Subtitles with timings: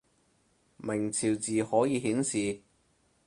[0.77, 2.59] 明朝字可以顯示